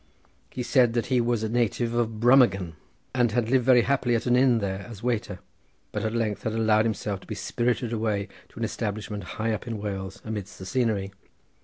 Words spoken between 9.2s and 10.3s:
high up in Wales